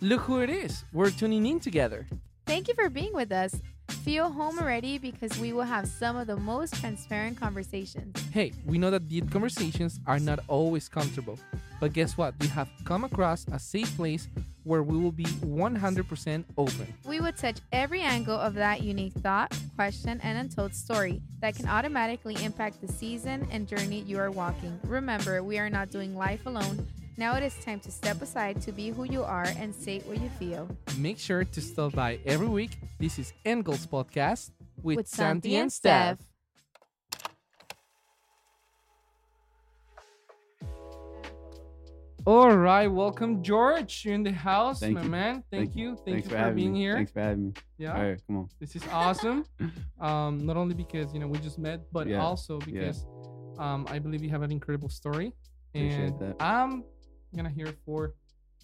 [0.00, 0.84] look who it is.
[0.92, 2.06] We're tuning in together.
[2.46, 3.54] Thank you for being with us.
[4.04, 8.16] Feel home already because we will have some of the most transparent conversations.
[8.32, 11.38] Hey, we know that deep conversations are not always comfortable,
[11.80, 12.34] but guess what?
[12.40, 14.28] We have come across a safe place
[14.64, 16.94] where we will be 100% open.
[17.06, 21.66] We will touch every angle of that unique thought, question, and untold story that can
[21.68, 24.78] automatically impact the season and journey you are walking.
[24.84, 26.86] Remember, we are not doing life alone.
[27.20, 30.18] Now it is time to step aside to be who you are and say what
[30.22, 30.66] you feel.
[30.96, 32.78] Make sure to stop by every week.
[32.98, 34.52] This is Engels Podcast
[34.82, 36.16] with, With Santi Santi and and Steph.
[36.16, 36.26] Steph.
[42.24, 44.02] All right, welcome George.
[44.06, 45.10] You're in the house, Thank my you.
[45.10, 45.44] man.
[45.50, 45.96] Thank, Thank you.
[45.96, 46.78] Thank Thanks you for, for, being me.
[46.80, 46.94] here.
[46.94, 47.52] Thanks for having me.
[47.76, 47.96] Yeah.
[47.96, 48.48] All right, come on.
[48.58, 49.44] This is awesome.
[50.00, 52.80] um, not only because you know we just met, but Yeah, also yeah.
[52.80, 53.04] because
[53.58, 55.34] um, I believe you have an incredible story,
[55.74, 56.36] Appreciate and that.
[56.40, 56.84] I'm
[57.36, 58.14] gonna hear for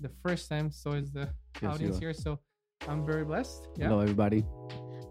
[0.00, 0.70] the first time.
[0.70, 1.28] So is the
[1.62, 2.12] you audience here.
[2.12, 2.38] So
[2.88, 3.68] I'm very blessed.
[3.76, 3.88] Yeah.
[3.88, 4.44] Hello, everybody.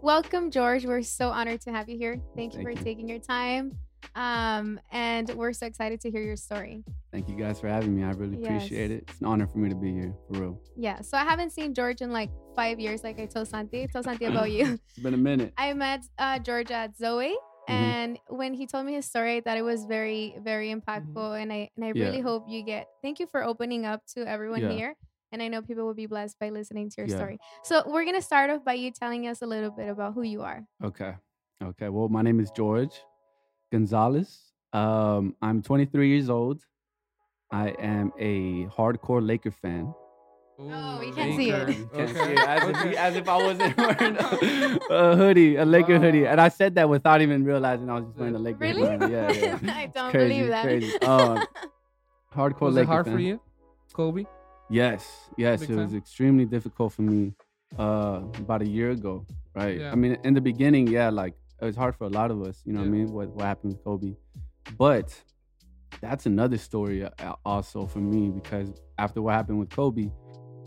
[0.02, 0.84] Welcome, George.
[0.84, 2.20] We're so honored to have you here.
[2.36, 2.84] Thank you Thank for you.
[2.84, 3.72] taking your time.
[4.14, 6.84] Um, and we're so excited to hear your story.
[7.12, 8.04] Thank you guys for having me.
[8.04, 9.04] I really appreciate it.
[9.08, 10.62] It's an honor for me to be here, for real.
[10.76, 11.00] Yeah.
[11.00, 13.82] So I haven't seen George in like five years, like I told Santi.
[13.82, 14.78] I told Santi about you.
[14.90, 15.52] It's been a minute.
[15.58, 17.34] I met uh, George at Zoe,
[17.68, 17.82] Mm-hmm.
[17.82, 21.40] and when he told me his story, I thought it was very, very impactful.
[21.42, 21.98] And I and I Mm-hmm.
[21.98, 22.04] Yeah.
[22.06, 22.86] really hope you get.
[23.02, 24.70] Thank you for opening up to everyone Yeah.
[24.72, 24.94] here.
[25.32, 27.16] And I know people will be blessed by listening to your Yeah.
[27.16, 27.38] story.
[27.64, 30.42] So we're gonna start off by you telling us a little bit about who you
[30.42, 30.64] are.
[30.82, 31.14] Okay.
[31.62, 31.88] Okay.
[31.88, 32.94] Well, my name is George
[33.72, 34.52] Gonzalez.
[34.72, 36.62] Um, I'm 23 years old.
[37.50, 39.92] I am a hardcore Laker fan.
[40.58, 41.68] Oh, we can't see it.
[41.68, 42.24] You can't Okay.
[42.24, 46.26] see it, as, if, as if I wasn't wearing a, a hoodie, a Laker hoodie.
[46.26, 48.82] And I said that without even realizing I was just wearing a Laker Really?
[48.82, 49.12] hoodie.
[49.12, 49.58] Yeah, yeah.
[49.74, 50.62] I don't crazy, believe that.
[50.62, 50.92] crazy.
[51.02, 51.46] Um,
[52.34, 53.14] Hardcore Was Laker it hard fan.
[53.14, 53.40] for you,
[53.92, 54.24] Kobe?
[54.68, 55.98] Yes, yes, Big it was time?
[55.98, 57.32] extremely difficult for me
[57.78, 59.78] uh about a year ago, right?
[59.80, 59.92] Yeah.
[59.92, 62.62] I mean, in the beginning, yeah, like it was hard for a lot of us,
[62.64, 63.12] you know what I mean?
[63.12, 64.14] What what happened with Kobe.
[64.76, 65.14] But
[66.00, 70.10] that's another story uh, also for me because after what happened with Kobe,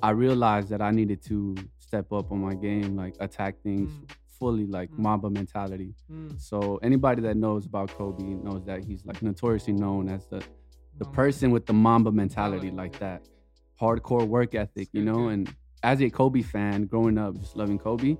[0.01, 4.11] I realized that I needed to step up on my game, like attack things Mm.
[4.39, 4.99] fully like Mm.
[4.99, 5.93] Mamba mentality.
[6.11, 10.39] Mm, So anybody that knows about Kobe knows that he's like notoriously known as the
[10.97, 13.27] the Mamba person with the Mamba mentality like that
[13.79, 15.27] hardcore work ethic, you know.
[15.29, 18.17] And as a Kobe fan, growing up just loving Kobe,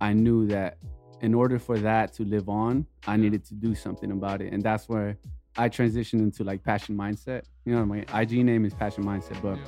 [0.00, 0.78] I knew that
[1.20, 4.62] in order for that to live on, I needed to do something about it, and
[4.62, 5.16] that's where
[5.56, 7.42] I transitioned into like passion mindset.
[7.64, 9.64] You know, my IG name is passion mindset, but Yeah.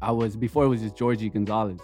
[0.00, 1.80] I was before it was just Georgie Gonzalez,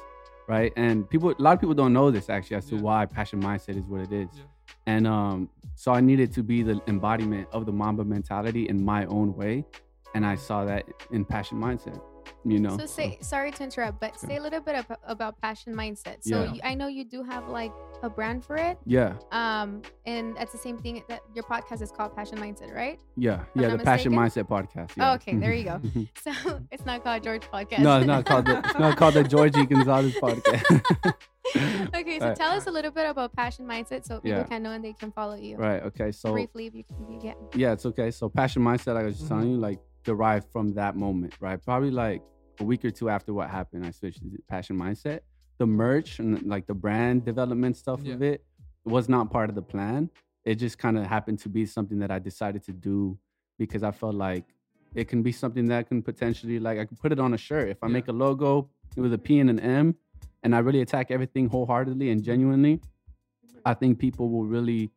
[0.48, 0.72] right?
[0.76, 2.82] And people, a lot of people don't know this actually as to Yeah.
[2.82, 4.28] why passion mindset is what it is.
[4.34, 4.42] Yeah.
[4.86, 9.04] And um, so I needed to be the embodiment of the Mamba mentality in my
[9.06, 9.64] own way,
[10.14, 12.00] and I saw that in passion mindset.
[12.44, 12.76] You know.
[12.78, 14.26] So say sorry to interrupt, but Okay.
[14.28, 16.22] say a little bit ab- about passion mindset.
[16.22, 16.52] So Yeah.
[16.54, 18.78] you, I know you do have like a brand for it.
[18.86, 22.98] Yeah, Um, and that's the same thing that your podcast is called Passion Mindset, right?
[23.16, 23.76] yeah, yeah.
[23.76, 24.92] The passion mindset podcast.
[24.98, 25.80] Oh, okay, there you go.
[26.24, 27.80] So it's not called George Podcast.
[27.80, 30.64] no, it's not called the it's not called the Georgie Gonzalez podcast.
[31.94, 32.36] okay, so Right.
[32.36, 34.44] tell us a little bit about Passion Mindset so people Yeah.
[34.44, 35.56] can know and they can follow you.
[35.56, 35.82] right.
[35.84, 36.12] Okay.
[36.12, 37.34] So Briefly, if you, if you can.
[37.54, 38.10] yeah, it's okay.
[38.10, 39.50] So passion mindset, like I was just telling Mhm.
[39.52, 41.62] you, like derived from that moment, right?
[41.62, 42.22] Probably like
[42.60, 45.20] a week or two after what happened, I switched to passion mindset.
[45.58, 48.44] The merch and like the brand development stuff of it
[48.84, 50.10] was not part of the plan.
[50.44, 53.18] It just kind of happened to be something that I decided to do
[53.58, 54.44] because I felt like
[54.94, 57.68] it can be something that can potentially like I could put it on a shirt.
[57.68, 57.92] If I Yeah.
[57.92, 59.94] make a logo with a P and an M
[60.42, 62.80] and I really attack everything wholeheartedly and genuinely,
[63.64, 64.90] I think people will really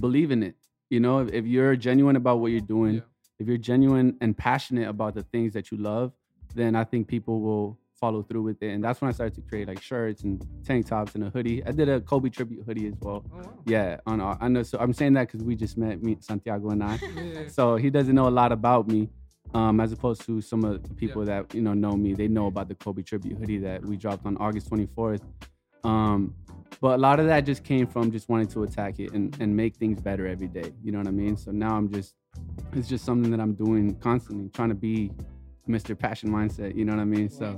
[0.00, 0.56] believe in it.
[0.90, 3.00] You know, if, if you're genuine about what you're doing, Yeah.
[3.38, 6.12] If you're genuine and passionate about the things that you love,
[6.54, 8.70] then I think people will follow through with it.
[8.70, 11.64] And that's when I started to create like shirts and tank tops and a hoodie.
[11.64, 13.24] I did a Kobe tribute hoodie as well.
[13.32, 13.54] Oh, wow.
[13.64, 14.62] Yeah, on our, I know.
[14.62, 16.96] So I'm saying that because we just met, me, Santiago and I.
[16.96, 17.48] Yeah, yeah, yeah.
[17.48, 19.08] So he doesn't know a lot about me,
[19.54, 22.14] um, as opposed to some of the people that you know know me.
[22.14, 25.22] They know about the Kobe tribute hoodie that we dropped on August 24th.
[25.82, 26.34] Um,
[26.80, 29.56] but a lot of that just came from just wanting to attack it and, and
[29.56, 30.72] make things better every day.
[30.82, 31.36] You know what I mean?
[31.36, 32.14] So now I'm just,
[32.72, 35.10] it's just something that I'm doing constantly, trying to be
[35.68, 35.98] Mr.
[35.98, 36.74] Passion Mindset.
[36.76, 37.28] You know what I mean?
[37.30, 37.56] So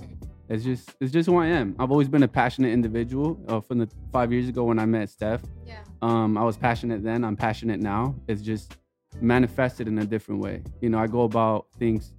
[0.49, 1.75] it's just, it's just who I am.
[1.79, 3.39] I've always been a passionate individual.
[3.49, 5.81] Uh, from the five years ago when I met Steph, Yeah.
[6.03, 7.25] um, I was passionate then.
[7.25, 8.15] I'm passionate now.
[8.29, 8.77] It's just
[9.21, 10.63] manifested in a different way.
[10.81, 12.13] You know, I go about things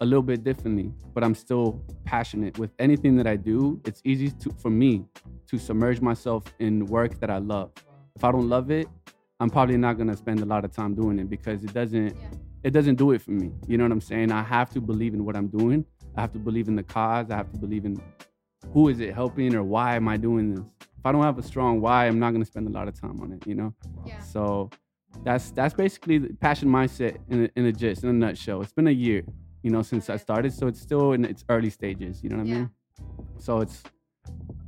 [0.00, 3.80] a little bit differently, but I'm still passionate with anything that I do.
[3.84, 5.04] It's easy to for me
[5.48, 7.72] to submerge myself in work that I love.
[8.16, 8.88] If I don't love it,
[9.40, 12.30] I'm probably not gonna spend a lot of time doing it because it doesn't Yeah.
[12.64, 13.52] it doesn't do it for me.
[13.68, 14.32] You know what I'm saying?
[14.32, 15.84] I have to believe in what I'm doing.
[16.16, 17.30] I have to believe in the cause.
[17.30, 18.00] I have to believe in
[18.72, 20.64] who is it helping or why am I doing this?
[20.98, 23.20] If I don't have a strong why, I'm not gonna spend a lot of time
[23.20, 23.72] on it, you know?
[24.04, 24.18] Yeah.
[24.20, 24.70] So
[25.22, 28.60] that's that's basically the passion mindset in a, in a gist, in a nutshell.
[28.62, 29.22] It's been a year,
[29.62, 32.22] you know, since I started, so it's still in its early stages.
[32.24, 32.54] You know what I Yeah.
[32.56, 32.70] mean?
[33.38, 33.84] So it's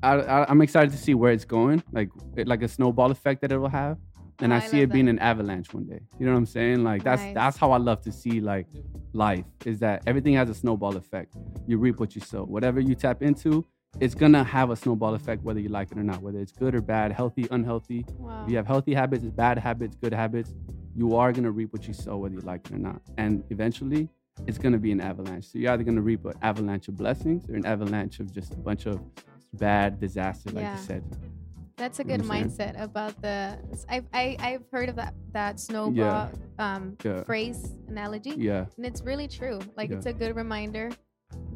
[0.02, 3.40] I, I, I'm excited to see where it's going, like it, like a snowball effect
[3.42, 3.98] that it will have,
[4.42, 5.12] and Oh, I I see it being that.
[5.12, 6.00] an avalanche one day.
[6.18, 6.82] You know what I'm saying?
[6.84, 7.34] Like that's Nice.
[7.34, 8.66] that's how I love to see like
[9.12, 11.34] life is that everything has a snowball effect.
[11.66, 12.44] You reap what you sow.
[12.44, 13.64] Whatever you tap into,
[13.98, 16.74] it's gonna have a snowball effect whether you like it or not, whether it's good
[16.74, 18.04] or bad, healthy, unhealthy.
[18.18, 18.44] Wow.
[18.44, 20.54] If you have healthy habits, it's bad habits, good habits,
[20.94, 23.00] you are gonna reap what you sow, whether you like it or not.
[23.18, 24.08] And eventually,
[24.46, 25.46] it's gonna be an avalanche.
[25.46, 28.56] So you're either gonna reap an avalanche of blessings or an avalanche of just a
[28.56, 29.00] bunch of
[29.54, 30.76] bad disaster, like Yeah.
[30.76, 31.04] you said.
[31.80, 33.58] That's a You know good what mindset about the.
[33.88, 36.28] I've I, I've heard of that that snowball
[36.58, 37.24] um Yeah.
[37.24, 39.58] phrase analogy, Yeah, and it's really true.
[39.78, 39.96] Like Yeah.
[39.96, 40.90] it's a good reminder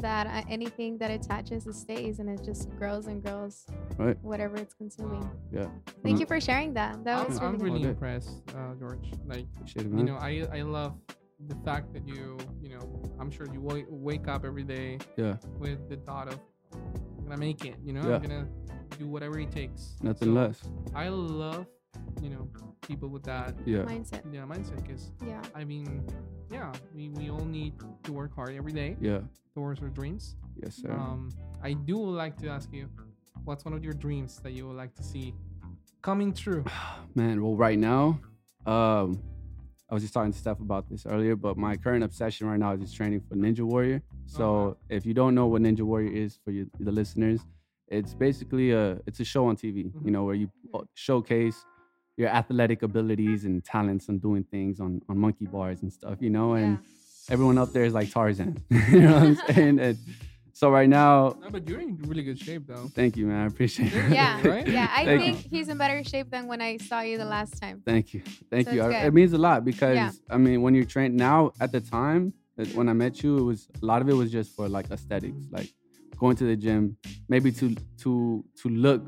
[0.01, 3.67] that uh, anything that attaches it stays, and it just grows and grows.
[3.99, 4.17] Right.
[4.23, 5.29] Whatever it's consuming.
[5.53, 5.69] yeah.
[6.03, 6.21] Thank Mhm.
[6.21, 7.05] you for sharing that.
[7.05, 7.71] That I'm, was I'm really.
[7.81, 9.13] really impressed, uh, George.
[9.27, 10.95] Like Appreciate it, you know, I I love
[11.53, 12.81] the fact that you you know
[13.21, 16.39] I'm sure you wake, wake up every day yeah, with the thought of
[16.73, 17.77] I'm gonna make it.
[17.85, 18.17] You know, Yeah.
[18.17, 18.47] I'm gonna
[18.99, 19.97] do whatever it takes.
[20.03, 20.63] nothing So, less.
[20.95, 21.67] I love
[22.23, 22.49] you know
[22.87, 24.23] people with that Yeah, mindset.
[24.33, 25.41] yeah mindset because Yeah.
[25.55, 26.05] I mean
[26.51, 27.73] yeah we we all need
[28.05, 29.21] to work hard every day yeah,
[29.55, 30.37] towards our dreams.
[30.63, 30.93] yes, sir.
[30.93, 31.31] Um,
[31.63, 32.89] I do like to ask you,
[33.45, 35.35] what's one of your dreams that you would like to see
[36.03, 36.65] coming true?
[37.15, 38.21] Man, well, right now,
[38.67, 39.23] um,
[39.91, 42.73] I was just talking to Steph about this earlier, but my current obsession right now
[42.75, 44.03] is just training for Ninja Warrior.
[44.27, 44.77] So, wow.
[44.89, 47.41] if you don't know what Ninja Warrior is for you, the listeners,
[47.89, 50.05] it's basically a it's a show on TV, Mhm.
[50.05, 50.49] you know, where you
[50.95, 51.65] showcase
[52.17, 56.31] your athletic abilities and talents and doing things on on monkey bars and stuff, you
[56.31, 56.79] know, and
[57.31, 59.79] everyone up there is like Tarzan, you know what I'm saying?
[59.81, 59.99] And
[60.53, 62.87] so right now, No, but you're in really good shape though.
[62.95, 64.13] thank you, man, I appreciate it.
[64.13, 64.47] Yeah.
[64.47, 64.67] Right?
[64.69, 64.89] Yeah.
[64.95, 67.83] I Thank think he's in better shape than when I saw you the last time.
[67.85, 68.23] Thank you.
[68.51, 68.83] Thank So you.
[68.85, 70.13] it's I- It means a lot because Yeah.
[70.31, 73.43] I mean, when you're trained now, at the time that when I met you, it
[73.43, 75.71] was a lot of it was just for like aesthetics, like
[76.19, 76.97] going to the gym,
[77.29, 79.01] maybe to to to look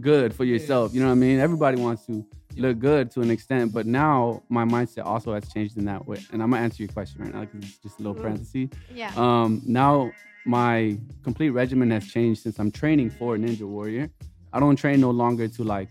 [0.00, 0.94] good for yourself.
[0.94, 1.38] You know what I mean?
[1.40, 2.24] Everybody wants to
[2.56, 6.18] look good to an extent, but now my mindset also has changed in that way.
[6.32, 8.22] And I'm gonna answer your question right now because it's just a little Mm.
[8.22, 8.68] parenthesis.
[8.94, 9.12] Yeah.
[9.16, 10.10] Um, now
[10.44, 14.10] my complete regimen has changed since I'm training for Ninja Warrior.
[14.52, 15.88] I don't train no longer to like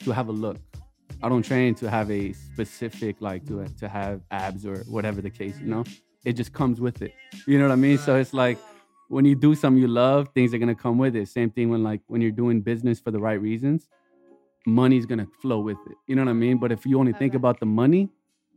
[0.00, 0.56] to have a look.
[1.22, 5.30] I don't train to have a specific like to to have abs or whatever the
[5.30, 5.56] case.
[5.60, 5.84] You know,
[6.24, 7.12] it just comes with it.
[7.46, 7.98] You know what I mean?
[7.98, 8.58] So it's like
[9.08, 11.28] when you do something you love, things are gonna come with it.
[11.28, 13.88] Same thing when like when you're doing business for the right reasons,
[14.66, 15.96] money's gonna flow with it.
[16.06, 16.58] You know what I mean?
[16.58, 18.10] But if you only think about the money,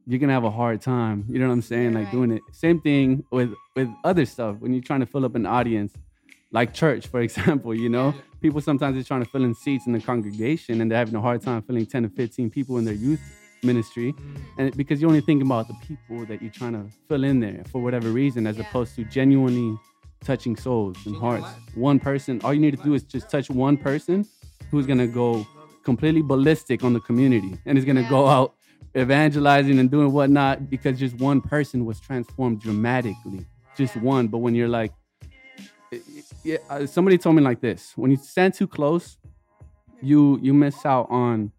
[0.05, 1.25] you're gonna have a hard time.
[1.29, 1.83] You know what I'm saying?
[1.83, 2.11] You're like right.
[2.11, 2.41] doing it.
[2.51, 4.57] Same thing with with other stuff.
[4.59, 5.93] When you're trying to fill up an audience,
[6.51, 8.21] like church, for example, you know, Yeah.
[8.41, 11.21] people sometimes are trying to fill in seats in the congregation and they're having a
[11.21, 13.21] hard time filling 10 to 15 people in their youth
[13.63, 14.11] ministry.
[14.13, 17.39] Mm, And because you're only thinking about the people that you're trying to fill in
[17.39, 18.63] there for whatever reason, as Yeah.
[18.67, 19.77] opposed to genuinely
[20.23, 21.49] touching souls and hearts.
[21.75, 24.25] One person, all you need to do is just touch one person
[24.69, 25.45] who's gonna go
[25.83, 28.55] completely ballistic on the community and is gonna go out
[28.97, 33.45] evangelizing and doing whatnot because just one person was transformed dramatically.
[33.77, 34.01] Just Yeah.
[34.01, 34.27] one.
[34.27, 34.91] But when you're like,
[36.43, 39.17] yeah, uh, somebody told me like this: when you stand too close,
[40.01, 41.51] you you miss out on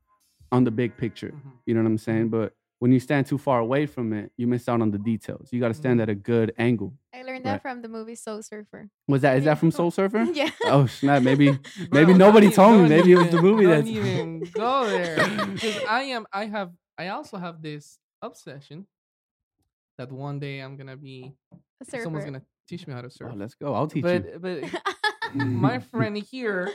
[0.51, 1.33] on the big picture.
[1.33, 1.53] mhm.
[1.67, 2.29] You know what I'm saying?
[2.29, 5.45] But when you stand too far away from it, you miss out on the details.
[5.53, 6.03] You got to stand Mhm.
[6.05, 6.91] at a good angle.
[7.15, 7.63] I learned that Right.
[7.63, 8.83] from the movie Soul Surfer.
[9.07, 10.23] Was that is that from Soul Surfer?
[10.35, 10.51] yeah.
[10.65, 11.23] Oh snap!
[11.23, 11.47] Maybe
[11.99, 12.79] maybe Bro, nobody don't told me.
[12.87, 13.87] even- Maybe it was the don't movie even- that's.
[13.89, 15.17] Don't even go there.
[15.55, 16.27] Because I am.
[16.33, 16.71] I have.
[16.99, 18.87] I also have this obsession
[19.99, 21.33] that one day I'm gonna be.
[21.81, 22.03] A surfer.
[22.03, 23.31] Someone's gonna teach me how to surf.
[23.33, 23.75] Oh, let's go.
[23.75, 24.41] I'll teach you.
[24.43, 24.59] but but
[25.35, 26.71] my friend here,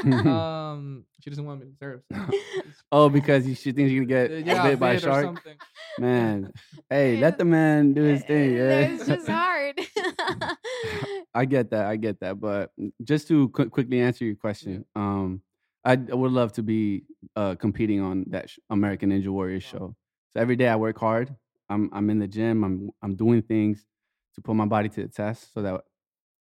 [0.26, 2.00] um, she doesn't want me to surf.
[2.12, 2.30] so
[2.92, 5.24] oh, because you she thinks you're gonna get yeah, bit by a bit or shark.
[5.24, 5.56] something.
[5.98, 6.52] Man,
[6.88, 8.54] hey, let the man do his thing.
[8.54, 8.80] Yeah.
[8.80, 9.80] It's just hard.
[11.34, 11.86] I get that.
[11.86, 12.40] I get that.
[12.40, 15.42] But just to qu- quickly answer your question, um,
[15.84, 17.04] I, I would love to be
[17.36, 19.94] uh, competing on that sh- American Ninja Warrior show.
[20.32, 21.34] So every day I work hard.
[21.68, 22.64] I'm I'm in the gym.
[22.64, 23.84] I'm I'm doing things
[24.34, 25.82] to put my body to the test, so that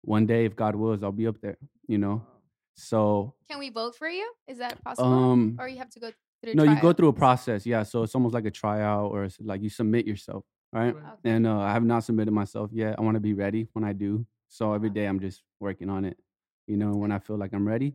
[0.02, 1.58] one day, if God wills, I'll be up there.
[1.86, 2.26] You know.
[2.76, 4.30] So Can we vote for you?
[4.48, 5.12] Is that possible?
[5.12, 6.10] um, or you have to go
[6.42, 7.64] through no, you go through a process.
[7.64, 7.82] Yeah.
[7.84, 10.94] So it's almost like a tryout, or it's like you submit yourself, right?
[10.94, 11.04] Right.
[11.14, 11.30] Okay.
[11.30, 12.96] and uh, I have not submitted myself yet.
[12.98, 14.26] I want to be ready when I do.
[14.48, 16.18] So every day I'm just working on it.
[16.66, 17.94] You know, when I feel like I'm ready,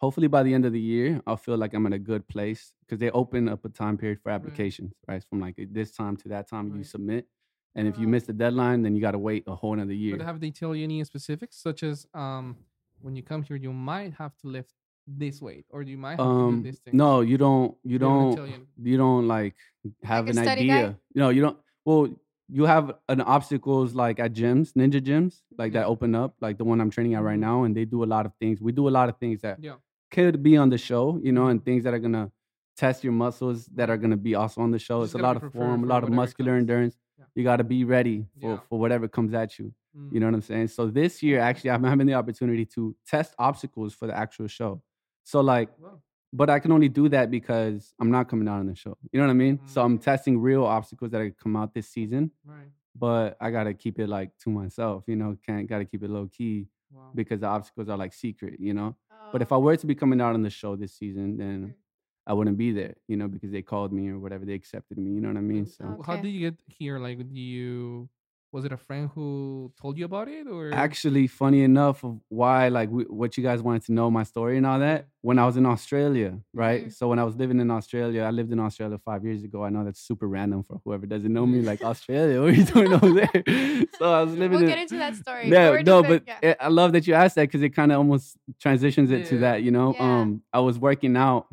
[0.00, 2.72] hopefully by the end of the year, I'll feel like I'm in a good place
[2.80, 5.22] because they open up a time period for applications, right?
[5.22, 7.26] From like this time to that time you submit,
[7.74, 8.10] and if you Oh.
[8.10, 10.16] miss the deadline, then you got to wait a whole another year.
[10.16, 12.56] But have they tell you any specifics, such as um,
[13.04, 14.72] when you come here, you might have to lift
[15.06, 16.96] this weight, or you might have to Um, do this thing.
[16.96, 17.76] no, you don't.
[17.84, 18.36] You They don't don't.
[18.36, 18.66] tell you.
[18.90, 19.54] You don't like
[20.02, 20.72] have a an idea.
[20.74, 20.96] guide?
[21.14, 21.58] No, you don't.
[21.84, 22.08] Well,
[22.48, 26.64] you have an obstacles like at gyms, ninja gyms, like that open up, like the
[26.64, 27.48] one I'm training at right Mhm.
[27.48, 28.62] now, and they do a lot of things.
[28.62, 29.76] We do a lot of things that Yeah.
[30.10, 32.32] could be on the show, you know, and things that are gonna
[32.76, 34.98] test your muscles that are gonna be also on the show.
[34.98, 36.62] You It's a lot of form, a lot of muscular comes.
[36.62, 36.96] endurance.
[37.34, 38.58] You got to be ready for, Yeah.
[38.68, 39.72] for whatever comes at you.
[39.96, 40.12] Mm.
[40.12, 40.68] You know what I'm saying?
[40.68, 44.82] So this year, actually, I'm having the opportunity to test obstacles for the actual show.
[45.24, 46.00] So like, Wow.
[46.32, 48.96] but I can only do that because I'm not coming out on the show.
[49.12, 49.60] You know what I mean?
[49.66, 50.02] So I'm Mm.
[50.02, 52.68] testing real obstacles that come out this season, Right.
[52.94, 55.04] but I gotta keep it like to myself.
[55.06, 57.10] You know, can't gotta keep it low key Wow.
[57.14, 58.60] because the obstacles are like secret.
[58.60, 58.96] You know.
[59.32, 59.56] But if Oh.
[59.56, 61.74] I were to be coming out on the show this season, then.
[62.26, 62.94] I wouldn't be there.
[63.08, 65.10] You know, because they called me or whatever, they accepted me.
[65.12, 65.66] You know what I mean?
[65.66, 65.84] So.
[65.84, 66.98] W- How did you get here?
[66.98, 68.08] Like, do you
[68.52, 72.68] was it a friend who told you about it, or actually funny enough of why
[72.68, 75.44] like w- what you guys wanted to know my story and all that when i
[75.44, 76.92] was in australia right Mhm.
[76.92, 79.70] so when i was living in australia i lived in australia five years ago i
[79.70, 82.92] know that's super random for whoever doesn't know me like australia what are you doing
[82.92, 85.50] over there so i was living We'll in get into that story.
[85.50, 86.38] yeah, We're no, but yeah.
[86.50, 89.38] it, I love that you asked that because it kind of almost transitions it to
[89.38, 89.94] that, you know.
[89.98, 90.20] Yeah.
[90.20, 91.48] Um, I was working out.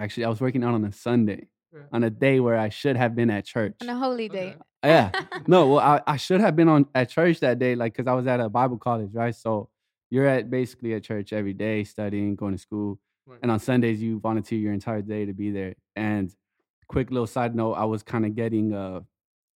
[0.00, 1.80] Actually, I was working out on a Sunday, Yeah.
[1.92, 3.76] on a day where I should have been at church.
[3.82, 4.50] on a holy day.
[4.56, 4.58] Okay.
[4.82, 5.12] Yeah,
[5.46, 8.14] no, well, I, I should have been on at church that day, like, cause I
[8.14, 9.34] was at a Bible college, right?
[9.34, 9.68] So
[10.10, 13.38] you're at basically at church every day, studying, going to school, Right.
[13.42, 15.74] and on Sundays you volunteer your entire day to be there.
[15.94, 16.34] And
[16.88, 19.00] quick little side note, I was kind of getting uh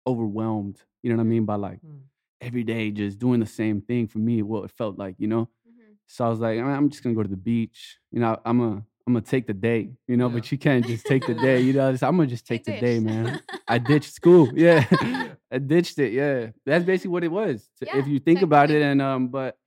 [0.08, 0.82] overwhelmed.
[1.04, 2.02] You know what I mean by like Mm.
[2.42, 4.42] every day just doing the same thing for me.
[4.42, 5.50] What it felt like, you know.
[5.68, 5.96] Mhm.
[6.08, 8.00] So I was like, I'm just gonna go to the beach.
[8.12, 9.92] You know, I'm gonna I'm gonna take the day.
[10.08, 10.34] You know, Yeah.
[10.36, 11.62] but you can't just take the day.
[11.62, 13.42] You know, I'm gonna just take the day, man.
[13.68, 14.50] I ditched school.
[14.56, 14.86] Yeah.
[15.02, 15.28] Yeah.
[15.52, 16.14] I ditched it.
[16.14, 16.52] Yeah.
[16.66, 17.68] That's basically what it was.
[17.82, 18.82] Yeah, if you think about it.
[18.82, 19.58] And um, but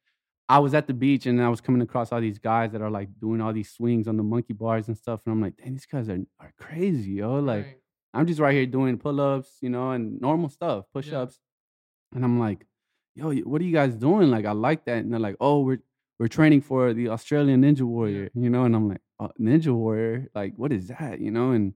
[0.49, 2.91] I was at the beach and I was coming across all these guys that are
[2.91, 5.21] like doing all these swings on the monkey bars and stuff.
[5.27, 7.39] And I'm like, dang, these guys are, are crazy, yo.
[7.41, 7.79] Like, Right.
[8.13, 11.39] I'm just right here doing pull-ups, you know, and normal stuff, push-ups.
[12.15, 12.65] And I'm like,
[13.17, 14.31] yo, what are you guys doing?
[14.31, 14.99] Like, I like that.
[14.99, 15.83] And they're like, oh, we're
[16.25, 18.65] we're training for the Australian Ninja Warrior, you know.
[18.65, 21.51] And I'm like, oh, Ninja Warrior, like, what is that, you know?
[21.51, 21.75] And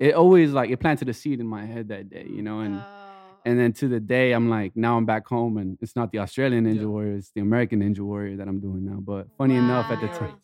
[0.00, 2.60] it always like it planted a seed in my head that day, you know.
[2.60, 3.40] And Oh.
[3.44, 6.20] and then to the day, I'm like, now I'm back home, and it's not the
[6.20, 6.86] Australian Ninja Yeah.
[6.94, 9.00] Warrior, it's the American Ninja Warrior that I'm doing now.
[9.12, 10.36] But funny enough, at the time.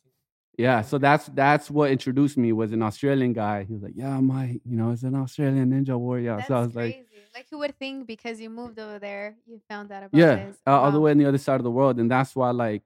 [0.58, 3.64] Yeah, so that's that's what introduced me was an Australian guy.
[3.64, 6.60] He was like, "Yeah, Mike, you know, it's an Australian Ninja Warrior." That's so I
[6.66, 6.98] was crazy.
[6.98, 10.34] like, Like, who would think because you moved over there, you found out about "Yeah,
[10.44, 10.58] this?
[10.66, 12.82] uh, all the way on the other side of the world," and that's why like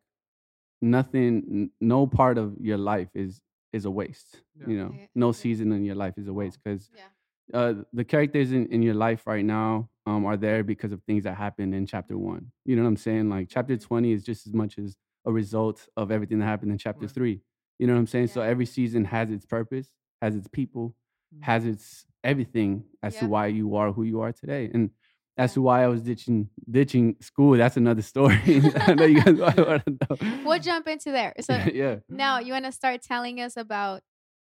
[0.84, 3.40] nothing, n- no part of your life is
[3.72, 4.42] is a waste.
[4.60, 4.66] Yeah.
[4.68, 7.58] You know, Yeah, no season in your life is a waste because Yeah.
[7.58, 11.24] uh, the characters in, in your life right now um, are there because of things
[11.24, 12.52] that happened in chapter one.
[12.64, 13.28] You know what I'm saying?
[13.30, 13.82] Like chapter Mhm.
[13.82, 17.10] 20 is just as much as a result of everything that happened in chapter Right.
[17.10, 17.40] three.
[17.80, 18.28] You know what I'm saying?
[18.28, 19.90] So every season has its purpose,
[20.22, 20.94] has its people,
[21.34, 21.42] Mm.
[21.42, 24.70] has its everything as to why you are who you are today.
[24.72, 24.90] And
[25.36, 28.38] as to why I was ditching ditching school, that's another story.
[28.76, 30.42] I know you guys want to know.
[30.44, 31.34] We'll jump into there.
[31.40, 31.96] So yeah.
[32.08, 34.02] now you want to start telling us about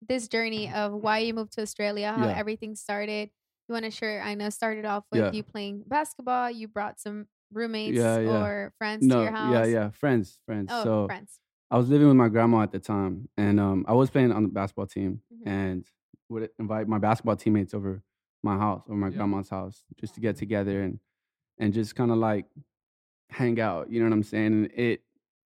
[0.08, 2.38] this journey of why you moved to Australia, how Yeah.
[2.38, 3.29] everything started.
[3.67, 4.22] You want to share?
[4.22, 5.32] I know started off with Yeah.
[5.32, 6.50] you playing basketball.
[6.51, 8.29] You brought some roommates Yeah, yeah.
[8.44, 9.53] or friends No, to your house.
[9.53, 9.89] yeah, yeah.
[9.89, 10.70] Friends, friends.
[10.72, 11.39] Oh, so friends.
[11.70, 14.44] I was living with my grandma at the time, and um, I was playing on
[14.44, 15.48] the basketball team, Mhm.
[15.48, 15.86] and
[16.29, 18.03] would invite my basketball teammates over
[18.44, 19.17] my house or my Yeah.
[19.17, 20.39] grandma's house just to get mm-hmm.
[20.39, 21.00] together and
[21.60, 22.46] and just kind of like
[23.29, 23.91] hang out.
[23.91, 24.53] You know what I'm saying?
[24.53, 25.01] And it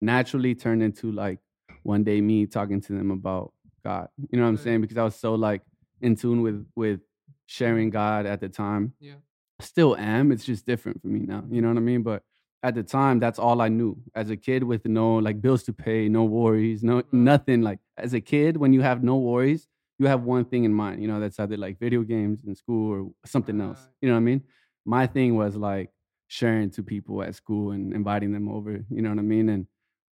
[0.02, 1.40] naturally turned into like
[1.84, 3.54] one day me talking to them about
[3.84, 4.08] God.
[4.30, 4.82] You know what I'm saying?
[4.82, 5.62] Because I was so like
[6.02, 7.02] in tune with with
[7.46, 8.94] sharing God at the time.
[9.00, 9.16] Yeah.
[9.60, 10.32] Still am.
[10.32, 11.44] It's just different for me now.
[11.50, 12.04] You know what I mean?
[12.04, 12.24] But
[12.64, 13.98] at the time, that's all I knew.
[14.16, 17.14] As a kid with no like bills to pay, no worries, no Right.
[17.14, 17.62] nothing.
[17.62, 19.68] Like as a kid, when you have no worries,
[20.00, 21.02] you have one thing in mind.
[21.02, 23.80] You know, that's either like video games in school or something else.
[24.02, 24.44] You know what I mean?
[24.86, 25.92] My thing was like
[26.28, 28.84] sharing to people at school and inviting them over.
[28.90, 29.50] You know what I mean?
[29.50, 29.68] And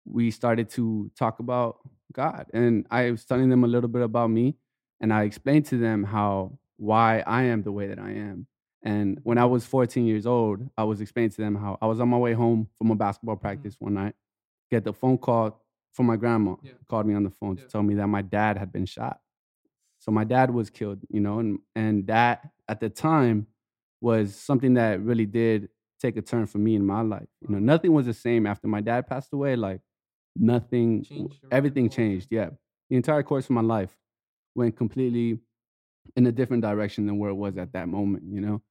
[0.06, 1.78] we started to talk about
[2.12, 2.48] God.
[2.54, 4.56] And I was telling them a little bit about me.
[5.02, 8.48] And I explained to them how why I am the way that I am.
[8.84, 12.00] And when I was 14 years old, I was explaining to them how I was
[12.00, 13.42] on my way home from a basketball mm-hmm.
[13.42, 14.16] practice one night,
[14.72, 16.74] get the phone call from my grandma, Yeah.
[16.88, 17.64] called me on the phone Yeah.
[17.64, 19.20] to tell me that my dad had been shot.
[20.10, 23.46] So my dad was killed, you know, and and that at the time
[24.02, 25.70] was something that really did
[26.02, 27.28] take a turn for me in my life.
[27.42, 29.56] You know, nothing was the same after my dad passed away.
[29.56, 29.82] Like
[30.36, 32.28] nothing, Changed everything everything changed.
[32.32, 32.50] Yeah,
[32.90, 33.96] the entire course of my life
[34.56, 35.42] went completely
[36.16, 38.24] in a different direction than where it was at that moment.
[38.32, 38.62] You know,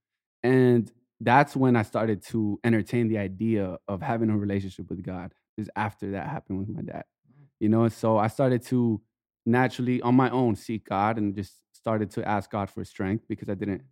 [0.43, 0.91] and
[1.21, 5.33] that's when I started to entertain the idea of having a relationship with God.
[5.57, 7.05] is after that happened with my dad.
[7.61, 9.01] You know, so I started to
[9.49, 13.49] naturally on my own seek God and just started to ask God for strength because
[13.49, 13.83] I didn't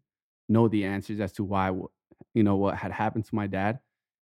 [0.49, 1.71] know the answers as to why
[2.35, 3.81] you know what had happened to my dad.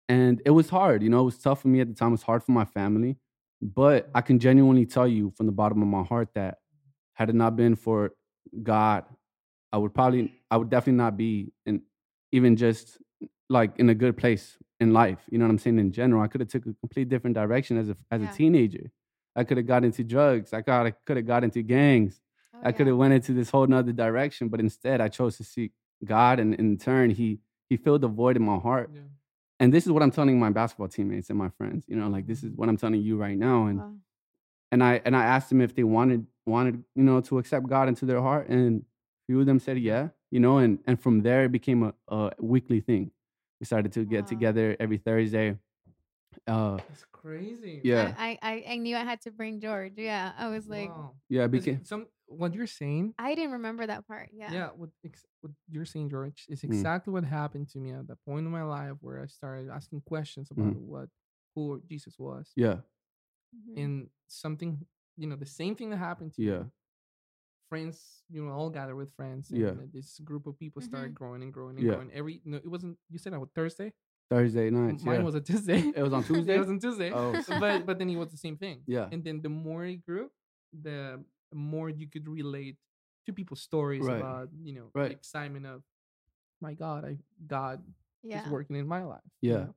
[0.09, 2.11] And it was hard, you know, it was tough for me at the time, it
[2.11, 3.17] was hard for my family.
[3.61, 6.57] But I can genuinely tell you from the bottom of my heart that
[7.13, 8.11] had it not been for
[8.61, 9.05] God,
[9.71, 11.81] I would probably I would definitely not be in
[12.31, 12.97] even just
[13.49, 15.19] like in a good place in life.
[15.29, 15.79] You know what I'm saying?
[15.79, 18.33] In general, I could have took a complete different direction as a as Yeah.
[18.33, 18.91] a teenager.
[19.35, 20.53] I could have got into drugs.
[20.53, 22.19] I got I could have got into gangs.
[22.53, 25.43] Oh, I could have went into this whole nother direction, but instead I chose to
[25.43, 25.71] seek
[26.03, 28.89] God, and in turn, He He filled the void in my heart.
[28.93, 29.01] Yeah.
[29.59, 31.85] And this is what I'm telling my basketball teammates and my friends.
[31.87, 32.47] You know, like this mm-hmm.
[32.47, 33.67] is what I'm telling you right now.
[33.67, 33.93] And Wow.
[34.71, 37.87] and I and I asked them if they wanted wanted you know to accept God
[37.87, 38.83] into their heart, and
[39.27, 40.09] few of them said yeah.
[40.31, 43.11] You know, and and from there it became a, a weekly thing.
[43.59, 44.27] We started to get Wow.
[44.27, 45.57] together every Thursday.
[46.47, 47.81] Uh, It's crazy.
[47.83, 49.93] yeah, I, I I knew I had to bring George.
[49.97, 51.15] Yeah, I was like, Wow.
[51.29, 53.13] yeah, it 'Cause became some what you're saying.
[53.19, 54.29] I didn't remember that part.
[54.33, 54.51] Yeah.
[54.51, 56.71] Yeah, what ex- what you're saying, George, is Mm.
[56.71, 60.01] exactly what happened to me at that point in my life where I started asking
[60.01, 61.09] questions about what
[61.55, 62.79] who Jesus was, yeah,
[63.53, 63.75] Mhm.
[63.77, 64.85] and something,
[65.17, 66.51] you know, the same thing that happened to you.
[66.51, 66.63] yeah,
[67.69, 69.51] friends, you know, all gather with friends.
[69.51, 69.71] And Yeah.
[69.71, 71.93] uh, this group of people started growing and growing and Yeah.
[71.95, 72.11] growing.
[72.11, 72.97] Every no, it wasn't.
[73.09, 73.93] You said on Thursday.
[74.31, 75.03] Thursday M- nights.
[75.03, 75.23] Mine yeah.
[75.29, 75.81] was a Tuesday.
[75.95, 76.55] It was on Tuesday?
[76.57, 77.11] it was on Tuesday.
[77.13, 77.33] Oh.
[77.59, 78.77] but but then it was the same thing.
[78.87, 79.07] Yeah.
[79.11, 80.31] And then the more it grew,
[80.87, 81.21] the
[81.53, 82.77] more you could relate
[83.25, 84.17] to people's stories Right.
[84.23, 85.09] about you know Right.
[85.09, 85.83] the excitement of
[86.61, 87.83] my God, I God
[88.23, 88.43] Yeah.
[88.45, 89.31] is working in my life.
[89.41, 89.57] you Yeah.
[89.65, 89.75] know?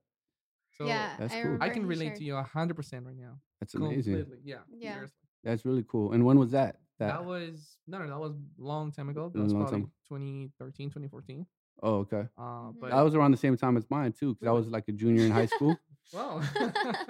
[0.77, 1.15] So yeah.
[1.19, 1.51] That's I, cool.
[1.51, 3.33] I remember can relate shared- to you hundred percent right now.
[3.59, 4.13] That's amazing.
[4.15, 4.39] Completely.
[4.51, 4.63] Yeah.
[4.71, 4.93] Yeah.
[4.93, 5.19] seriously.
[5.43, 6.13] That's really cool.
[6.13, 6.79] And when was that?
[6.97, 9.29] That, was no, no, that was a long time ago.
[9.33, 9.91] That was probably time.
[10.07, 11.45] 2013, 2014.
[11.85, 12.23] Oh, okay.
[12.35, 14.85] Uh, but That was around the same time as mine too, because I was like
[14.87, 15.77] a junior in high school.
[16.13, 16.41] wow.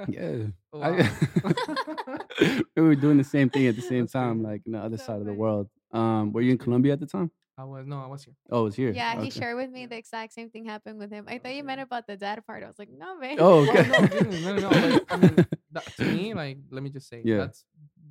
[0.09, 0.51] yeah.
[0.73, 0.97] Wow.
[0.99, 4.97] I- we were doing the same thing at the same time, like in the other
[4.97, 5.69] So side of the world.
[5.91, 7.31] Um, were you in Colombia at the time?
[7.57, 8.33] I was no, I was here.
[8.51, 8.91] Oh, it was here.
[8.91, 11.23] Yeah, he shared with me the exact same thing happened with him.
[11.29, 12.63] I thought you meant about the dad part.
[12.63, 13.37] I was like, no, man.
[13.39, 13.87] Oh, Oh, okay.
[13.87, 14.69] no, no, no, no.
[14.69, 15.35] Like, I mean,
[15.71, 17.37] that, to me, like, let me just say, Yeah.
[17.37, 17.63] that's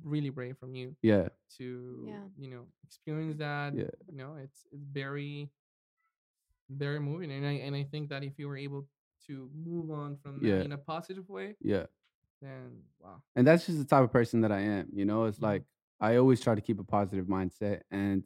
[0.03, 1.27] really brave from you yeah.
[1.57, 2.23] to, Yeah.
[2.39, 3.75] you know, experience that.
[3.75, 3.93] Yeah.
[4.09, 5.51] You know, it's it's very,
[6.69, 8.87] very moving, and I and I think that if you were able
[9.27, 10.61] to move on from that Yeah.
[10.61, 11.85] in a positive way, Yeah.
[12.41, 13.21] then wow.
[13.35, 14.89] And that's just the type of person that I am.
[14.93, 15.43] You know, it's Mhm.
[15.43, 15.63] like
[15.99, 17.81] I always try to keep a positive mindset.
[17.91, 18.23] And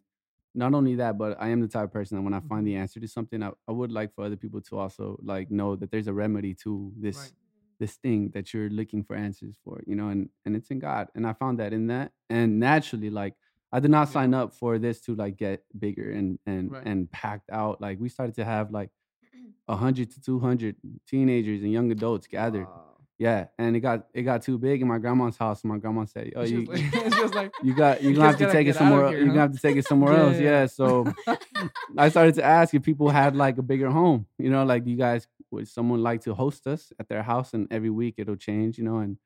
[0.56, 2.76] not only that, but I am the type of person that when I find the
[2.76, 5.92] answer to something, I, I would like for other people to also like know that
[5.92, 7.32] there's a remedy to this Right.
[7.80, 11.08] this thing that you're looking for answers for, you know, and and it's in God.
[11.16, 12.12] And I found that in that.
[12.30, 13.36] And naturally, like
[13.72, 14.14] I did not Yeah.
[14.14, 16.86] sign up for this to like get bigger and and Right.
[16.86, 17.80] and packed out.
[17.82, 18.90] Like we started to have like
[19.68, 20.76] a hundred to two hundred
[21.08, 22.66] teenagers and young adults gathered.
[22.68, 22.86] Wow.
[23.20, 25.62] Yeah, and it got it got too big in my grandma's house.
[25.64, 28.16] And my grandma said, "Oh, you, just like, it's just like you got you You
[28.16, 29.10] gonna have to take it get out of somewhere.
[29.10, 29.34] here, You're huh?
[29.34, 30.60] gonna have to take it somewhere Yeah, else." yeah, Yeah.
[30.62, 30.66] yeah.
[30.68, 31.14] So
[31.98, 34.26] I started to ask if people had like a bigger home.
[34.38, 37.68] You know, like you guys would someone like to host us at their house, and
[37.72, 38.78] every week it'll change.
[38.78, 39.18] You know, and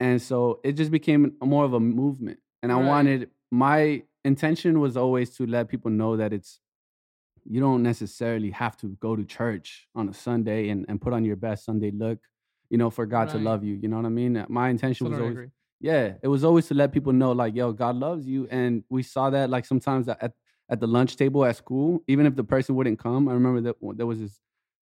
[0.00, 2.40] and so it just became more of a movement.
[2.64, 2.86] And I Right.
[2.86, 6.60] wanted my intention was always to let people know that it's
[7.44, 11.24] you don't necessarily have to go to church on a Sunday and, and put on
[11.24, 12.18] your best Sunday look,
[12.68, 13.74] you know, for God to love you.
[13.74, 14.44] You know what I mean?
[14.48, 15.50] My intention was always agree.
[15.80, 18.46] yeah, it was always to let people know, like, yo, God loves you.
[18.50, 20.34] And we saw that, like, sometimes at,
[20.68, 23.26] at the lunch table at school, even if the person wouldn't come.
[23.28, 24.38] I remember that there was this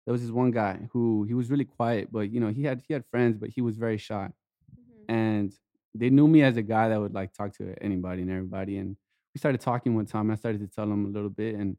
[0.06, 2.82] there was this one guy who he was really quiet, but you know, he had
[2.88, 4.30] he had friends, but he was very shy.
[4.30, 5.06] Mhm.
[5.10, 5.54] And
[5.96, 8.78] they knew me as a guy that would like talk to anybody and everybody.
[8.78, 8.98] And
[9.34, 10.32] we started talking one time.
[10.32, 11.78] I started to tell him a little bit, and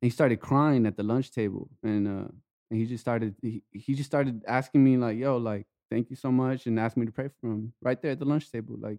[0.00, 1.68] he started crying at the lunch table.
[1.82, 2.28] And uh,
[2.70, 6.16] and he just started he, he just started asking me like, yo, like, thank you
[6.16, 8.76] so much, and asked me to pray for him right there at the lunch table,
[8.78, 8.98] like.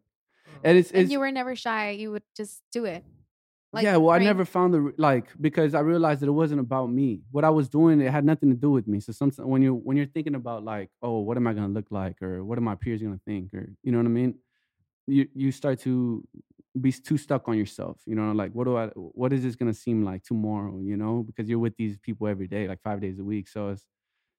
[0.63, 1.91] And it's, And it's you were never shy.
[1.91, 3.03] You would just do it.
[3.71, 7.21] Yeah, well, I never found the like because I realized that it wasn't about me.
[7.31, 8.99] What I was doing, it had nothing to do with me.
[8.99, 11.87] So sometimes when you when you're thinking about like, oh, what am I gonna look
[11.91, 14.39] like, or what are my peers gonna think, or you know what I mean,
[15.07, 16.27] you you start to
[16.81, 18.01] be too stuck on yourself.
[18.07, 20.79] You know, like what do I, what is this gonna seem like tomorrow?
[20.81, 23.47] You know, because you're with these people every day, like five days a week.
[23.49, 23.85] So it's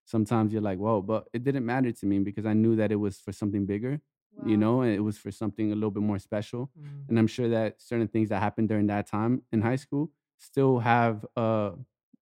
[0.06, 2.96] sometimes you're like, whoa, but it didn't matter to me because I knew that it
[2.96, 4.00] was for something bigger.
[4.44, 7.08] You know, and it was for something a little bit more special Mm.
[7.08, 10.78] and I'm sure that certain things that happened during that time in high school still
[10.78, 11.72] have uh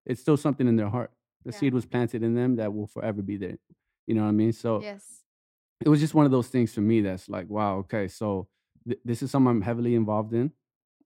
[0.07, 1.13] it's still something in their heart.
[1.45, 1.59] The Yeah.
[1.59, 3.59] seed was planted in them that will forever be there.
[4.07, 4.53] You know what I mean?
[4.53, 5.25] So Yes.
[5.85, 8.49] it was just one of those things for me that's like, wow, okay, so
[8.89, 10.53] th- this is something I'm heavily involved in,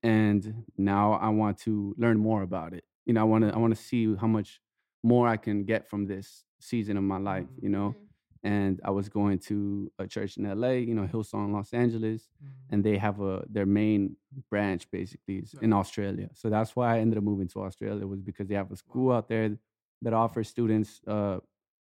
[0.03, 2.85] and now I want to learn more about it.
[3.07, 4.61] You know, I want to I want to see how much
[5.03, 7.49] more I can get from this season of my life.
[7.61, 8.09] You know, Mhm.
[8.45, 12.29] And I was going to a church in LA, you know, Hillsong Los Angeles,
[12.71, 14.17] and they have a their main
[14.51, 16.29] branch basically is in Australia.
[16.35, 19.13] So that's why I ended up moving to Australia was because they have a school
[19.13, 19.57] out there
[20.03, 21.39] that offers students uh,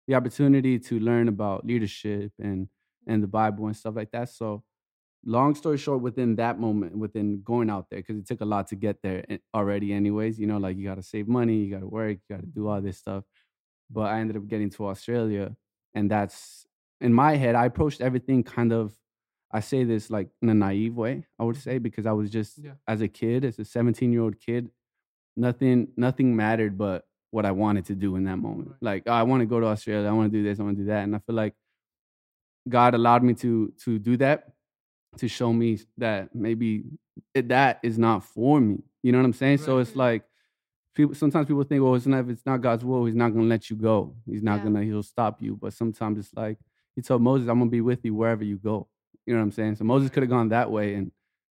[0.06, 2.68] the opportunity to learn about leadership and
[3.06, 4.30] and the Bible and stuff like that.
[4.30, 4.64] So
[5.24, 8.68] long story short, within that moment, within going out there, because it took a lot
[8.68, 10.38] to get there already, anyways.
[10.38, 12.46] You know, like you got to save money, you got to work, you got to
[12.46, 13.24] do all this stuff.
[13.90, 15.56] But I ended up getting to Australia,
[15.96, 16.66] and that's
[17.00, 17.54] in my head.
[17.56, 18.94] I approached everything kind of.
[19.52, 22.58] I say this like in a naive way, I would say, because I was just
[22.58, 22.72] Yeah.
[22.86, 24.70] as a kid, as a 17 year old kid,
[25.36, 28.68] nothing nothing mattered but what I wanted to do in that moment.
[28.70, 28.82] Right.
[28.90, 30.76] Like, oh, I want to go to Australia, I want to do this, I want
[30.76, 31.54] to do that, and I feel like
[32.68, 34.52] God allowed me to to do that
[35.18, 36.84] to show me that maybe
[37.34, 38.82] it, that is not for me.
[39.02, 39.58] You know what I'm saying?
[39.58, 40.24] So it's like
[40.96, 43.46] people sometimes people think, well, it's not if it's not God's will, he's not gonna
[43.46, 44.16] let you go.
[44.26, 44.64] He's not Yeah.
[44.64, 45.56] gonna he'll stop you.
[45.56, 46.58] But sometimes it's like
[46.96, 48.88] he told Moses, I'm gonna be with you wherever you go.
[49.26, 49.76] You know what I'm saying?
[49.76, 51.12] So Moses could have gone that way and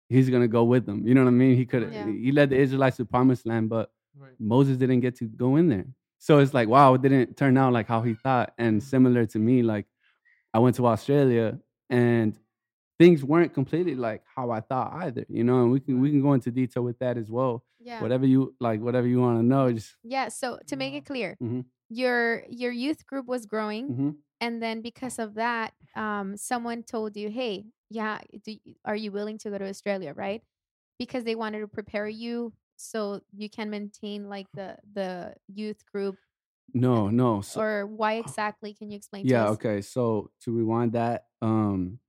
[0.09, 1.07] he's gonna go with them.
[1.07, 1.55] You know what I mean?
[1.55, 2.11] He could Yeah.
[2.11, 4.31] he led the Israelites to the promised land, but Right.
[4.39, 5.85] Moses didn't get to go in there.
[6.19, 8.53] So it's like, wow, it didn't turn out like how he thought.
[8.57, 8.87] And mm-hmm.
[8.89, 9.85] similar to me, like
[10.53, 12.37] I went to Australia and
[12.99, 16.21] things weren't completely like how I thought either, you know, and we can we can
[16.21, 17.63] go into detail with that as well.
[17.79, 18.01] Yeah.
[18.01, 20.29] Whatever you like, whatever you want to know, just Yeah.
[20.29, 21.65] So to make it clear, Mhm.
[21.89, 24.15] your your youth group was growing, mhm.
[24.41, 29.37] and then because of that, um, someone told you, "Hey, yeah, do, are you willing
[29.39, 30.43] to go to Australia?" Right?
[30.99, 36.17] Because they wanted to prepare you so you can maintain like the the youth group.
[36.73, 37.41] no, no.
[37.41, 38.73] So, or why exactly?
[38.73, 39.25] Can you explain?
[39.25, 39.81] to yeah, okay.
[39.81, 41.99] So to rewind that, um,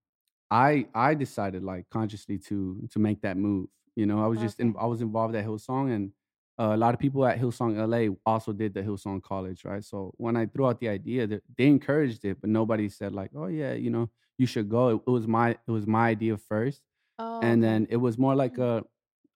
[0.50, 3.68] I I decided like consciously to to make that move.
[3.96, 6.12] You know, I was just in, I was involved at Hillsong, and
[6.58, 9.84] uh, a lot of people at Hillsong LA also did the Hillsong College, right?
[9.84, 13.30] So when I threw out the idea, that they encouraged it, but nobody said like,
[13.34, 14.88] oh yeah, you know, you should go.
[14.90, 16.82] It, it was my it was my idea first,
[17.18, 17.64] Oh, and okay.
[17.64, 18.84] then it was more like a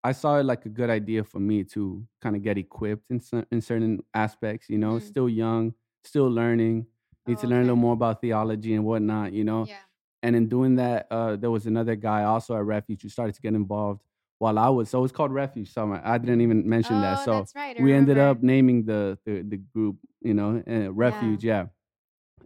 [0.05, 3.21] I saw it like a good idea for me to kind of get equipped in
[3.53, 4.69] in certain aspects.
[4.69, 4.99] You know, Mhm.
[4.99, 6.87] still young, still learning,
[7.27, 9.33] need Oh, to learn a little more about theology and whatnot.
[9.33, 9.85] You know, Yeah.
[10.23, 13.41] And in doing that, uh, there was another guy also at Refuge who started to
[13.43, 14.01] get involved
[14.39, 14.89] while I was.
[14.91, 16.01] So it's called Refuge Summer.
[16.05, 17.19] I didn't even mention that.
[17.21, 17.81] Oh, So that's right.
[17.81, 21.67] We ended up naming the the, the group, you know, uh, Refuge, yeah.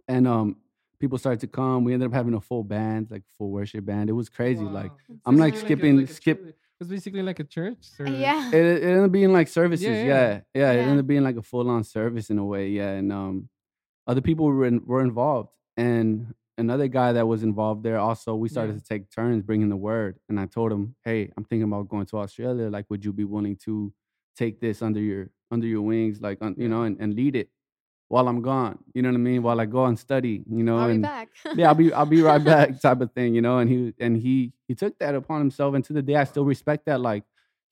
[0.07, 0.57] And um,
[0.99, 1.83] people started to come.
[1.83, 4.09] We ended up having a full band, like full worship band.
[4.09, 4.63] It was crazy.
[4.63, 5.15] Like Wow.
[5.25, 7.77] I'm, like, Basically skipping- a- a skip- church- It was basically like a church.
[7.81, 8.19] service.
[8.19, 8.49] Yeah.
[8.49, 10.41] it, it ended up being like services, Yeah, yeah, yeah.
[10.53, 10.71] yeah.
[10.73, 12.91] It ended up being like a full on service in a way, yeah.
[12.91, 13.49] And um,
[14.05, 18.35] other people were in, were involved, and another guy that was involved there also.
[18.35, 18.79] We started Yeah.
[18.79, 22.05] to take turns bringing the word, and I told him, "Hey, I'm thinking about going
[22.07, 22.69] to Australia.
[22.69, 23.93] Like, would you be willing to
[24.35, 27.49] take this under your under your wings, like, un, you know, and, and lead it
[28.09, 28.79] while I'm gone?
[28.93, 29.43] You know what I mean?
[29.43, 31.29] While I go and study, you know, I'll be and back.
[31.55, 33.59] yeah, I'll be I'll be right back type of thing, you know.
[33.59, 36.45] And he and he he took that upon himself, and to the day I still
[36.45, 37.01] respect that.
[37.01, 37.23] Like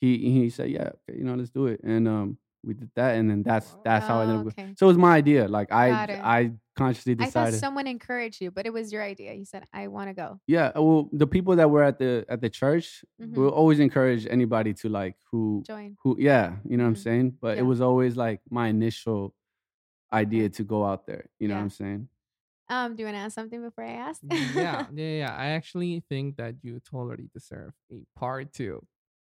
[0.01, 3.15] he he said, yeah, okay, you know, let's do it, and um, we did that,
[3.15, 4.47] and then that's that's how I ended Oh, up.
[4.59, 4.73] okay.
[4.77, 5.47] So it was my idea.
[5.47, 6.19] Like I it.
[6.23, 9.33] I consciously I thought someone encouraged you, but it was your idea.
[9.33, 12.41] You said, "I want to go." yeah, well, the people that were at the at
[12.41, 13.35] the church Mhm.
[13.35, 15.97] will always encourage anybody to like who Join.
[16.03, 17.03] who yeah, you know what I'm Mhm.
[17.07, 17.37] saying.
[17.41, 17.63] But Yeah.
[17.63, 19.33] it was always like my initial
[20.13, 21.25] idea to go out there.
[21.39, 21.59] You know Yeah.
[21.59, 22.09] what I'm saying?
[22.67, 24.21] Um, do you want to ask something before I ask?
[24.23, 25.35] yeah, yeah, yeah.
[25.37, 28.81] I actually think that you totally deserve a part two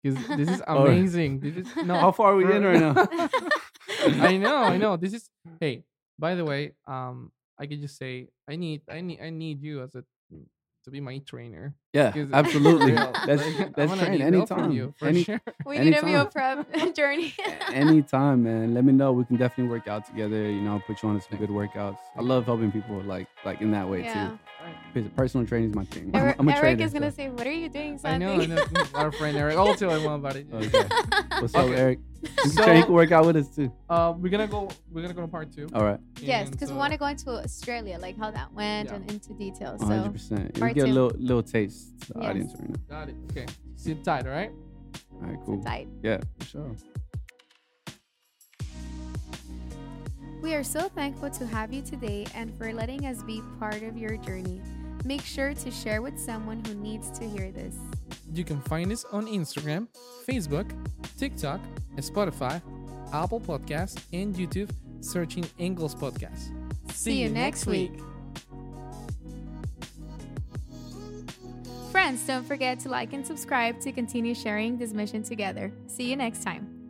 [0.04, 1.40] because this is amazing.
[1.44, 1.96] This is no.
[1.96, 2.94] How far are we in right now?
[4.30, 4.98] I know, I know.
[4.98, 5.86] This is hey.
[6.22, 9.82] By the way, um, I could just say I need, I need, I need you
[9.82, 10.06] as a
[10.86, 11.76] to be my trainer.
[11.94, 12.94] Yeah, 'Cause absolutely.
[12.94, 14.72] real, Let's like, I'm let's gonna train need help from anytime.
[14.72, 15.42] You, for Any- sure.
[15.66, 16.64] we need a meal Anytime.
[16.66, 17.34] prep journey.
[17.74, 18.74] anytime, man.
[18.74, 19.12] Let me know.
[19.12, 20.50] We can definitely work out together.
[20.50, 21.98] You know, put you on to some good workouts.
[22.16, 24.30] I love helping people like like in that way yeah.
[24.30, 24.40] too.
[24.94, 26.12] Because Personal training is my thing.
[26.14, 26.84] I'm, Eric, I'm a Eric trainer.
[26.86, 28.84] is gonna so- say, "What are you doing, I know, I Santi?" know.
[28.94, 29.58] Our friend Eric.
[29.58, 30.48] I'll tell him about it.
[30.54, 30.84] Okay.
[31.40, 31.76] What's up, Okay.
[31.76, 32.00] Eric?
[32.22, 33.72] You can, So- train, you can work out with us too.
[33.90, 34.70] Uh, we're gonna go.
[34.92, 35.68] We're gonna go to part two.
[35.74, 38.90] All right, yes, And because we want to go into Australia, like how that went
[38.90, 38.96] Yeah.
[38.98, 39.82] and into details.
[39.82, 40.04] 100.
[40.06, 40.94] So percent You part get a two.
[40.94, 42.30] little little taste to the Yes.
[42.30, 42.76] audience right now.
[42.90, 43.16] Got it.
[43.32, 43.46] Okay.
[43.76, 44.26] Sit tight.
[44.28, 44.52] All right.
[45.14, 45.64] All right, sit cool.
[45.64, 45.88] tight.
[46.04, 46.76] Yeah, for sure.
[50.42, 53.96] We are so thankful to have you today and for letting us be part of
[53.98, 54.60] your journey.
[55.06, 57.76] Make sure to share with someone who needs to hear this.
[58.34, 59.88] You can find us on Instagram,
[60.28, 60.70] Facebook,
[61.18, 61.60] TikTok,
[61.98, 62.62] Spotify,
[63.14, 64.70] Apple Podcasts, and YouTube,
[65.02, 66.50] searching Ingles Podcast.
[66.92, 67.92] See you next week.
[72.12, 75.72] Friends, don't forget to like and subscribe to continue sharing this mission together.
[75.88, 76.81] See you next time.